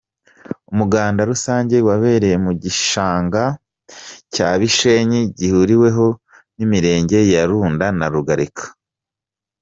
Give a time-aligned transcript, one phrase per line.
[0.71, 3.43] Umuganda rusange wabereye mu gishanga
[4.33, 6.07] cya Bishenyi gihuriweho
[6.55, 8.65] n’imirenge ya Runda na Rugarika.